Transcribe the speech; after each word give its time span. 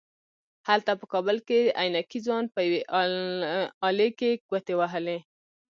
هلته 0.67 0.91
په 0.99 1.05
کابل 1.13 1.37
کې 1.47 1.59
عينکي 1.81 2.19
ځوان 2.25 2.45
په 2.53 2.59
يوې 2.65 2.81
آلې 3.87 4.09
کې 4.19 4.29
ګوتې 4.49 4.73
وهلې. 4.79 5.19